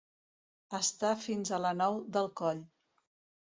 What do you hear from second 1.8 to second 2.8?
nou del coll.